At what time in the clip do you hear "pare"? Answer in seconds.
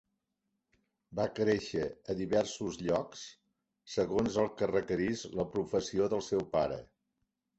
6.57-6.83